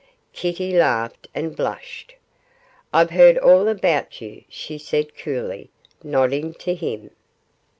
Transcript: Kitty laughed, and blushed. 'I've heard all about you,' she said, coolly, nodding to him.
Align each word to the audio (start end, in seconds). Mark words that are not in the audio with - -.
Kitty 0.33 0.75
laughed, 0.75 1.27
and 1.35 1.55
blushed. 1.55 2.15
'I've 2.91 3.11
heard 3.11 3.37
all 3.37 3.67
about 3.67 4.19
you,' 4.19 4.43
she 4.49 4.79
said, 4.79 5.15
coolly, 5.15 5.69
nodding 6.03 6.55
to 6.55 6.73
him. 6.73 7.11